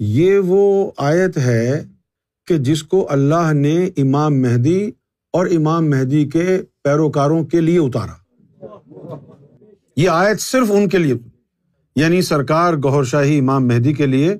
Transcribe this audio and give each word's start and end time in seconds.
یہ 0.00 0.38
وہ 0.38 0.90
آیت 0.96 1.38
ہے 1.38 1.82
کہ 2.46 2.58
جس 2.58 2.82
کو 2.82 3.06
اللہ 3.10 3.52
نے 3.52 3.86
امام 3.96 4.42
مہدی 4.42 4.90
اور 5.32 5.46
امام 5.46 5.90
مہدی 5.90 6.28
کے 6.28 6.62
پیروکاروں 6.84 7.44
کے 7.44 7.60
لیے 7.60 7.78
اتارا۔ 7.78 8.12
یہ 9.96 10.08
آیت 10.08 10.40
صرف 10.40 10.70
ان 10.70 10.88
کے 10.88 10.98
لیے 10.98 11.14
یعنی 11.96 12.22
سرکار 12.22 12.74
گہر 12.74 13.04
شاہی 13.04 13.38
امام 13.38 13.66
مہدی 13.66 13.92
کے 13.92 14.06
لیے 14.06 14.32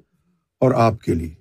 اور 0.60 0.70
آپ 0.76 1.00
کے 1.00 1.14
لیے۔ 1.14 1.34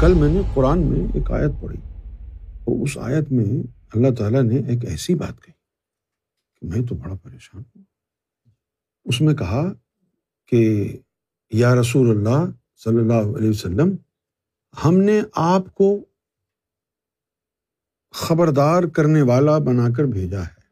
کل 0.00 0.14
میں 0.14 0.32
نے 0.32 0.40
قرآن 0.54 0.78
میں 0.78 1.06
ایک 1.14 1.32
آیت 1.32 1.50
پڑھی۔ 1.62 1.91
اور 2.64 2.82
اس 2.82 2.98
آیت 2.98 3.32
میں 3.32 3.62
اللہ 3.94 4.14
تعالیٰ 4.18 4.42
نے 4.42 4.56
ایک 4.56 4.84
ایسی 4.84 5.14
بات 5.14 5.42
کہی 5.42 5.52
کہ 6.60 6.66
میں 6.66 6.88
تو 6.88 6.94
بڑا 6.94 7.14
پریشان 7.14 7.62
ہوں۔ 7.76 7.84
اس 9.04 9.20
میں 9.20 9.34
کہا 9.34 9.72
کہ 10.46 10.92
یا 11.50 11.74
رسول 11.74 12.10
اللہ 12.10 12.50
صلی 12.76 12.98
اللہ 12.98 13.38
علیہ 13.38 13.50
وسلم، 13.50 13.96
ہم 14.84 14.98
نے 14.98 15.20
آپ 15.34 15.74
کو 15.74 16.04
خبردار 18.12 18.82
کرنے 18.82 19.22
والا 19.22 19.58
بنا 19.58 19.88
کر 19.96 20.04
بھیجا 20.04 20.42
ہے۔ 20.42 20.62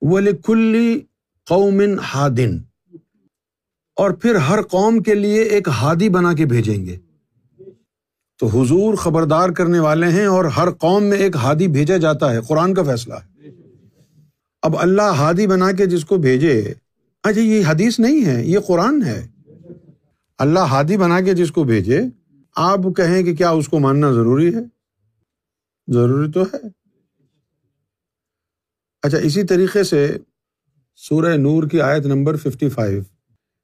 وہ 0.00 0.20
کلی 0.46 1.00
قومن 1.48 1.98
ہادن 1.98 2.58
اور 3.94 4.10
پھر 4.10 4.34
ہر 4.34 4.62
قوم 4.62 5.02
کے 5.02 5.14
لیے 5.14 5.42
ایک 5.42 5.68
ہادی 5.68 6.08
بنا 6.08 6.32
کے 6.32 6.46
بھیجیں 6.46 6.86
گے۔ 6.86 6.96
تو 8.38 8.46
حضور 8.46 8.94
خبردار 8.94 9.48
کرنے 9.48 9.78
والے 9.78 10.06
ہیں 10.06 10.26
اور 10.26 10.44
ہر 10.44 10.70
قوم 10.70 11.04
میں 11.04 11.18
ایک 11.18 11.36
ہادی 11.36 11.68
بھیجا 11.68 11.96
جاتا 11.96 12.32
ہے۔ 12.32 12.40
قرآن 12.40 12.74
کا 12.74 12.82
فیصلہ 12.82 13.14
ہے۔ 13.14 13.50
اب 14.62 14.78
اللہ 14.78 15.02
ہادی 15.02 15.46
بنا 15.46 15.72
کے 15.72 15.86
جس 15.86 16.04
کو 16.04 16.16
بھیجے 16.16 16.74
اچھا 17.22 17.40
یہ 17.40 17.64
حدیث 17.66 17.98
نہیں 17.98 18.26
ہے، 18.26 18.44
یہ 18.44 18.58
قرآن 18.58 19.02
ہے۔ 19.02 19.26
اللہ 20.38 20.58
ہادی 20.58 20.96
بنا 20.96 21.20
کے 21.20 21.34
جس 21.34 21.50
کو 21.50 21.64
بھیجے، 21.64 22.00
آپ 22.56 22.78
کہیں 22.96 23.22
کہ 23.22 23.36
کیا 23.36 23.50
اس 23.50 23.68
کو 23.68 23.78
ماننا 23.78 24.12
ضروری 24.12 24.54
ہے؟ 24.54 24.60
ضروری 25.92 26.30
تو 26.32 26.42
ہے۔ 26.42 26.56
اچھا 29.02 29.18
اسی 29.18 29.42
طریقے 29.42 29.84
سے 29.84 30.18
سورہ 30.96 31.36
نور 31.36 31.68
کی 31.68 31.80
آیت 31.80 32.06
نمبر 32.06 32.36
ففٹی 32.36 32.68
فائیو 32.68 33.02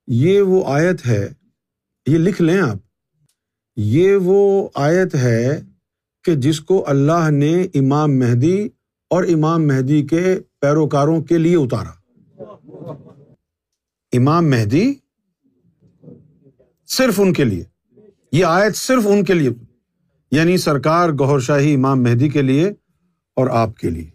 یہ 0.06 0.40
وہ 0.40 0.64
آیت 0.66 1.06
ہے، 1.06 1.28
یہ 2.06 2.18
لکھ 2.18 2.42
لیں 2.42 2.60
آپ۔ 2.60 2.91
یہ 3.76 4.16
وہ 4.16 4.68
آیت 4.74 5.14
ہے 5.14 5.60
کہ 6.24 6.34
جس 6.34 6.60
کو 6.60 6.84
اللہ 6.88 7.30
نے 7.30 7.62
امام 7.74 8.18
مہدی 8.18 8.68
اور 9.10 9.24
امام 9.24 9.66
مہدی 9.66 10.06
کے 10.06 10.40
پیروکاروں 10.60 11.22
کے 11.22 11.38
لیے 11.38 11.56
اتارا۔ 11.56 11.90
امام 14.12 14.50
مہدی 14.50 14.94
صرف 16.86 17.20
ان 17.20 17.32
کے 17.32 17.44
لیے۔ 17.44 17.64
یہ 18.32 18.44
آیت 18.44 18.76
صرف 18.76 19.06
ان 19.06 19.24
کے 19.24 19.34
لیے۔ 19.34 19.50
یعنی 20.30 20.56
سرکار 20.56 21.10
گہر 21.10 21.40
شاہی، 21.40 21.74
امام 21.74 22.02
مہدی 22.02 22.28
کے 22.28 22.42
لیے 22.42 22.68
اور 23.36 23.46
آپ 23.46 23.76
کے 23.76 23.90
لیے۔ 23.90 24.10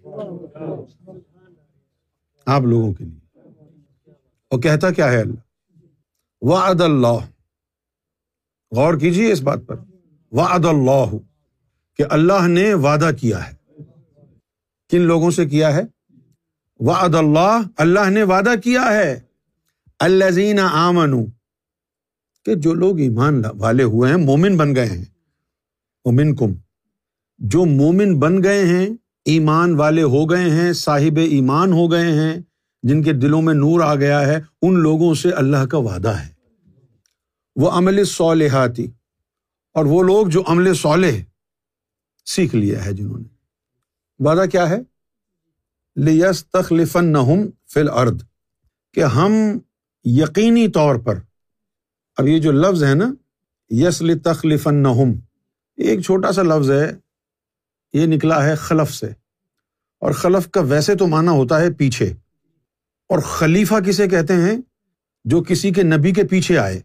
آپ 2.45 2.61
لوگوں 2.61 2.93
کے 2.93 3.03
لیے۔ 3.03 3.39
اور 4.49 4.59
کہتا 4.59 4.91
کیا 4.91 5.11
ہے 5.11 5.21
اللہ؟ 5.21 5.39
وعد 6.41 6.81
اللہ۔ 6.81 7.36
غور 8.71 8.93
کیجیے 8.93 9.31
اس 9.31 9.41
بات 9.41 9.59
پر۔ 9.67 9.75
وعد 10.31 10.65
اللہ 10.65 11.17
کہ 11.97 12.03
اللہ 12.09 12.47
نے 12.47 12.73
وعدہ 12.73 13.09
کیا 13.21 13.49
ہے۔ 13.49 13.53
کن 14.89 15.01
لوگوں 15.01 15.31
سے 15.31 15.45
کیا 15.45 15.75
ہے؟ 15.75 15.81
وعد 16.79 17.15
اللہ 17.15 17.61
اللہ 17.77 18.09
نے 18.09 18.23
وعدہ 18.23 18.53
کیا 18.63 18.85
ہے۔ 18.93 19.19
الزین 19.99 20.59
آمن 20.59 21.25
کہ 22.45 22.55
جو 22.55 22.73
لوگ 22.73 22.99
ایمان 22.99 23.41
والے 23.59 23.83
ہوئے 23.83 24.09
ہیں، 24.09 24.17
مومن 24.17 24.57
بن 24.57 24.75
گئے 24.75 24.85
ہیں۔ 24.85 25.05
مومن 26.05 26.35
کم 26.35 26.51
جو 27.37 27.65
مومن 27.65 28.19
بن 28.19 28.43
گئے 28.43 28.65
ہیں، 28.65 28.89
ایمان 29.25 29.75
والے 29.75 30.03
ہو 30.03 30.29
گئے 30.29 30.49
ہیں، 30.49 30.73
صاحب 30.73 31.17
ایمان 31.17 31.73
ہو 31.73 31.91
گئے 31.91 32.11
ہیں، 32.11 32.41
جن 32.83 33.03
کے 33.03 33.13
دلوں 33.13 33.41
میں 33.41 33.53
نور 33.53 33.81
آ 33.81 33.95
گیا 33.95 34.27
ہے، 34.27 34.41
ان 34.61 34.79
لوگوں 34.79 35.13
سے 35.13 35.31
اللہ 35.31 35.65
کا 35.65 35.77
وعدہ 35.77 36.09
ہے۔ 36.09 36.36
وہ 37.57 37.71
عمل 37.71 38.05
صالحاتی۔ 38.05 38.87
اور 39.73 39.85
وہ 39.85 40.03
لوگ 40.03 40.27
جو 40.27 40.43
عمل 40.47 40.73
صالح 40.73 41.11
سیکھ 42.25 42.55
لیا 42.55 42.85
ہے 42.85 42.93
جنہوں 42.93 43.19
نے۔ 43.19 43.27
وعدہ 44.19 44.49
کیا 44.49 44.69
ہے؟ 44.69 44.77
لیس 45.95 46.45
تخلفن 46.45 47.13
فل 47.73 47.89
ارد 47.89 48.21
کہ 48.93 49.03
ہم 49.03 49.31
یقینی 50.03 50.67
طور 50.67 50.95
پر، 50.95 51.19
اب 52.17 52.27
یہ 52.27 52.39
جو 52.39 52.51
لفظ 52.51 52.83
ہے 52.83 52.95
نا 52.95 53.13
یس 53.69 54.01
تخلفن 54.23 54.85
ایک 55.75 56.01
چھوٹا 56.01 56.31
سا 56.31 56.41
لفظ 56.41 56.71
ہے، 56.71 56.91
یہ 57.93 58.05
نکلا 58.05 58.45
ہے 58.45 58.55
خلف 58.55 58.93
سے۔ 58.93 59.07
اور 59.99 60.11
خلف 60.11 60.51
کا 60.51 60.61
ویسے 60.61 60.95
تو 60.95 61.07
مانا 61.07 61.31
ہوتا 61.31 61.61
ہے 61.61 61.73
پیچھے۔ 61.73 62.13
اور 63.09 63.19
خلیفہ 63.19 63.75
کسے 63.85 64.07
کہتے 64.07 64.33
ہیں؟ 64.33 64.57
جو 65.25 65.43
کسی 65.43 65.71
کے 65.71 65.83
نبی 65.83 66.11
کے 66.11 66.23
پیچھے 66.23 66.57
آئے۔ 66.57 66.81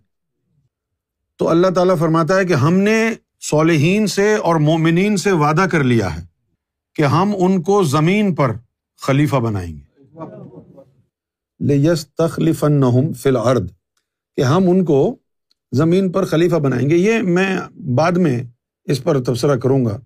تو 1.42 1.48
اللہ 1.48 1.66
تعالیٰ 1.66 1.96
فرماتا 1.98 2.36
ہے 2.36 2.44
کہ 2.44 2.52
ہم 2.52 2.74
نے 2.74 3.14
صالحین 3.40 4.06
سے 4.06 4.34
اور 4.34 4.56
مومنین 4.56 5.16
سے 5.16 5.32
وعدہ 5.32 5.64
کر 5.70 5.84
لیا 5.84 6.14
ہے 6.16 6.20
کہ 6.94 7.02
ہم 7.02 7.32
ان 7.38 7.62
کو 7.62 7.82
زمین 7.82 8.34
پر 8.34 8.52
خلیفہ 9.00 9.36
بنائیں 9.36 9.76
گے۔ 9.76 11.74
یس 11.74 12.06
تخلیف 12.08 12.64
فل 13.22 13.36
ارد 13.36 13.68
کہ 14.36 14.40
ہم 14.40 14.70
ان 14.70 14.84
کو 14.84 15.16
زمین 15.72 16.12
پر 16.12 16.24
خلیفہ 16.24 16.56
بنائیں 16.56 16.90
گے۔ 16.90 16.96
یہ 16.96 17.18
میں 17.18 17.58
بعد 17.96 18.12
میں 18.12 18.42
اس 18.84 19.02
پر 19.02 19.22
تبصرہ 19.22 19.56
کروں 19.56 19.84
گا، 19.84 19.98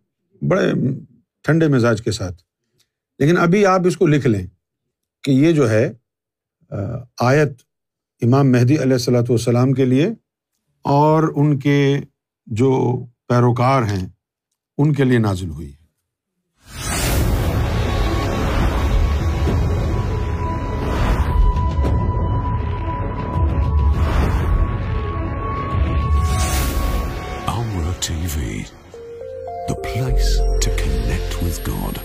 بڑے 0.42 0.72
ٹھنڈے 1.44 1.68
مزاج 1.68 2.02
کے 2.02 2.12
ساتھ۔ 2.12 2.42
لیکن 3.18 3.38
ابھی 3.38 3.66
آپ 3.66 3.80
اس 3.86 3.96
کو 3.96 4.06
لکھ 4.06 4.26
لیں 4.26 4.46
کہ 5.24 5.30
یہ 5.30 5.52
جو 5.52 5.70
ہے، 5.70 5.92
آیت 7.20 7.50
امام 8.22 8.52
مہدی 8.52 8.78
علیہ 8.78 8.92
السلاۃ 8.92 9.28
والسلام 9.28 9.72
کے 9.72 9.84
لیے 9.84 10.08
اور 10.86 11.22
ان 11.36 11.58
کے 11.58 12.00
جو 12.46 13.04
پیروکار 13.28 13.82
ہیں، 13.82 14.06
ان 14.78 14.92
کے 14.92 15.04
لیے 15.04 15.18
نازل 15.18 15.50
ہوئی 15.50 15.70
ہے۔ 15.70 15.76
TV 28.34 28.62
the 29.68 29.74
place 29.74 30.38
to 30.64 30.70
connect 30.76 31.42
with 31.42 31.70
God 31.70 31.98